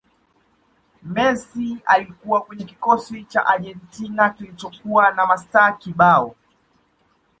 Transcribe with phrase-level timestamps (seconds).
[1.03, 6.35] messi alikuwa kwenye kikosi cha argentina kilichokuwa na mastaa kibao